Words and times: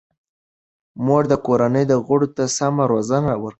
مور 1.05 1.23
د 1.31 1.33
کورنۍ 1.45 1.83
غړو 2.07 2.27
ته 2.35 2.43
سمه 2.57 2.83
روزنه 2.91 3.31
ورکوي. 3.35 3.49